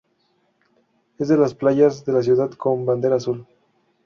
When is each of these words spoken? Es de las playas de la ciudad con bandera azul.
Es 1.19 1.27
de 1.27 1.37
las 1.37 1.53
playas 1.53 2.03
de 2.05 2.13
la 2.13 2.23
ciudad 2.23 2.49
con 2.53 2.87
bandera 2.87 3.17
azul. 3.17 3.45